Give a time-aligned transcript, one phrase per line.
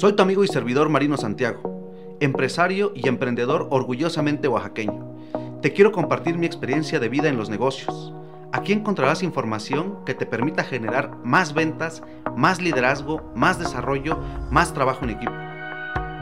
[0.00, 5.14] Soy tu amigo y servidor Marino Santiago, empresario y emprendedor orgullosamente oaxaqueño.
[5.60, 8.10] Te quiero compartir mi experiencia de vida en los negocios.
[8.50, 12.02] Aquí encontrarás información que te permita generar más ventas,
[12.34, 14.18] más liderazgo, más desarrollo,
[14.50, 15.34] más trabajo en equipo.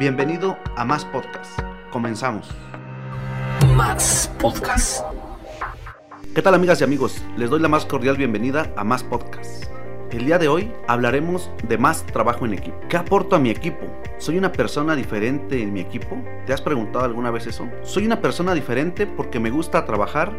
[0.01, 1.61] Bienvenido a Más Podcast.
[1.93, 2.49] Comenzamos.
[3.77, 5.05] Más Podcast.
[6.35, 7.23] ¿Qué tal amigas y amigos?
[7.37, 9.78] Les doy la más cordial bienvenida a Más Podcast.
[10.11, 12.79] El día de hoy hablaremos de más trabajo en equipo.
[12.89, 13.87] ¿Qué aporto a mi equipo?
[14.17, 16.17] ¿Soy una persona diferente en mi equipo?
[16.47, 17.69] ¿Te has preguntado alguna vez eso?
[17.83, 20.33] Soy una persona diferente porque me gusta trabajar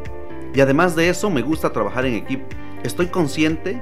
[0.55, 2.47] y además de eso me gusta trabajar en equipo.
[2.81, 3.79] Estoy consciente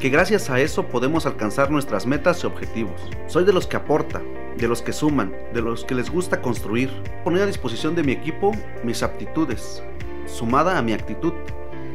[0.00, 3.00] que gracias a eso podemos alcanzar nuestras metas y objetivos.
[3.28, 4.20] Soy de los que aporta,
[4.56, 6.90] de los que suman, de los que les gusta construir.
[7.22, 8.50] Poner a disposición de mi equipo
[8.82, 9.84] mis aptitudes,
[10.26, 11.32] sumada a mi actitud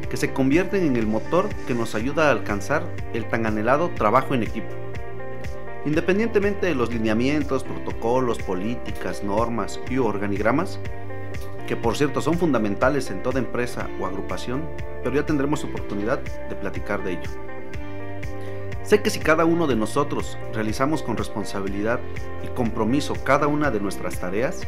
[0.08, 4.34] que se convierten en el motor que nos ayuda a alcanzar el tan anhelado trabajo
[4.34, 4.68] en equipo.
[5.86, 10.78] Independientemente de los lineamientos, protocolos, políticas, normas y organigramas,
[11.66, 14.62] que por cierto son fundamentales en toda empresa o agrupación,
[15.02, 17.30] pero ya tendremos oportunidad de platicar de ello.
[18.82, 22.00] Sé que si cada uno de nosotros realizamos con responsabilidad
[22.42, 24.66] y compromiso cada una de nuestras tareas,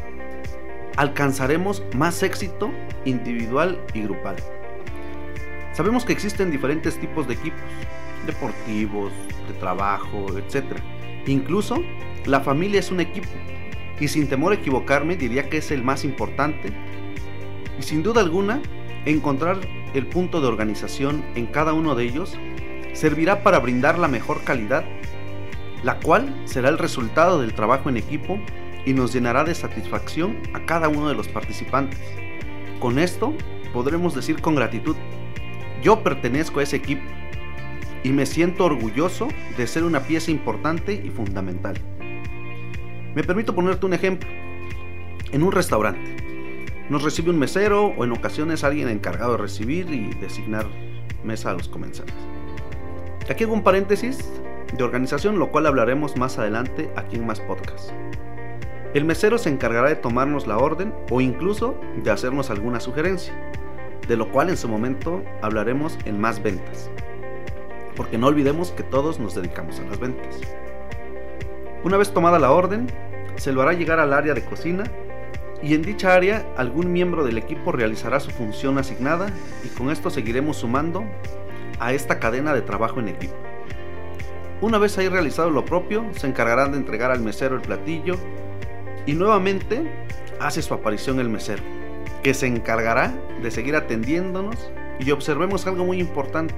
[0.95, 2.71] alcanzaremos más éxito
[3.05, 4.35] individual y grupal.
[5.77, 7.61] Sabemos que existen diferentes tipos de equipos,
[8.25, 9.11] deportivos,
[9.47, 10.75] de trabajo, etc.
[11.27, 11.83] Incluso
[12.25, 13.27] la familia es un equipo
[13.99, 16.73] y sin temor a equivocarme diría que es el más importante
[17.77, 18.59] y sin duda alguna
[19.05, 19.59] encontrar
[19.93, 22.35] el punto de organización en cada uno de ellos
[22.93, 24.83] servirá para brindar la mejor calidad,
[25.83, 28.39] la cual será el resultado del trabajo en equipo
[28.83, 31.99] y nos llenará de satisfacción a cada uno de los participantes.
[32.79, 33.35] Con esto
[33.73, 34.95] podremos decir con gratitud
[35.81, 37.03] yo pertenezco a ese equipo
[38.03, 41.75] y me siento orgulloso de ser una pieza importante y fundamental.
[43.15, 44.29] Me permito ponerte un ejemplo.
[45.31, 46.15] En un restaurante,
[46.89, 50.65] nos recibe un mesero o en ocasiones alguien encargado de recibir y designar
[51.23, 52.13] mesa a los comensales.
[53.29, 54.29] Aquí hago un paréntesis
[54.73, 57.91] de organización, lo cual hablaremos más adelante aquí en más podcast.
[58.93, 63.33] El mesero se encargará de tomarnos la orden o incluso de hacernos alguna sugerencia
[64.07, 66.89] de lo cual en su momento hablaremos en más ventas.
[67.95, 70.39] Porque no olvidemos que todos nos dedicamos a las ventas.
[71.83, 72.87] Una vez tomada la orden,
[73.35, 74.83] se lo hará llegar al área de cocina
[75.61, 79.29] y en dicha área algún miembro del equipo realizará su función asignada
[79.63, 81.03] y con esto seguiremos sumando
[81.79, 83.35] a esta cadena de trabajo en equipo.
[84.61, 88.15] Una vez ahí realizado lo propio, se encargarán de entregar al mesero el platillo
[89.05, 89.83] y nuevamente
[90.39, 91.63] hace su aparición el mesero
[92.27, 96.53] que se encargará de seguir atendiéndonos y observemos algo muy importante,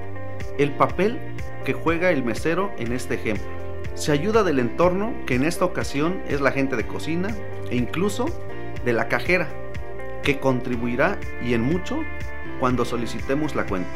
[0.57, 1.19] el papel
[1.63, 3.45] que juega el mesero en este ejemplo.
[3.93, 7.27] Se ayuda del entorno, que en esta ocasión es la gente de cocina,
[7.69, 8.25] e incluso
[8.83, 9.47] de la cajera,
[10.23, 11.99] que contribuirá y en mucho
[12.59, 13.91] cuando solicitemos la cuenta.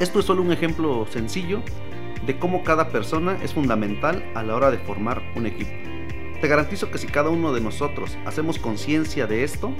[0.00, 1.62] Esto es solo un ejemplo sencillo
[2.26, 5.91] de cómo cada persona es fundamental a la hora de formar un equipo.
[6.42, 9.72] Te garantizo que si cada uno de nosotros hacemos conciencia de esto,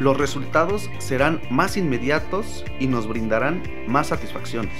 [0.00, 4.74] los resultados serán más inmediatos y nos brindarán más satisfacciones,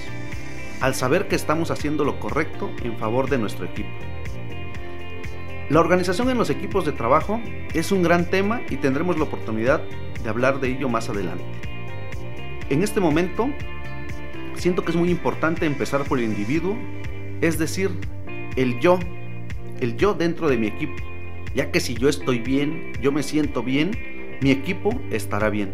[0.81, 3.91] al saber que estamos haciendo lo correcto en favor de nuestro equipo.
[5.69, 7.41] La organización en los equipos de trabajo
[7.75, 9.83] es un gran tema y tendremos la oportunidad
[10.25, 11.45] de hablar de ello más adelante.
[12.71, 13.51] En este momento,
[14.57, 16.77] siento que es muy importante empezar por el individuo,
[17.41, 17.93] es decir,
[18.57, 18.99] el yo,
[19.79, 21.10] el yo dentro de mi equipo,
[21.55, 25.73] ya que si yo estoy bien, yo me siento bien, mi equipo estará bien.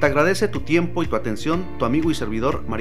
[0.00, 2.76] Te agradece tu tiempo y tu atención, tu amigo y servidor María.